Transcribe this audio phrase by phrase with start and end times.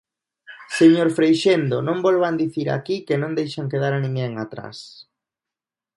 [0.79, 4.77] Señor Freixendo, non volvan dicir aquí que non deixan quedar a ninguén atrás.